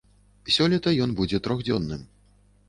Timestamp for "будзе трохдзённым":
1.19-2.01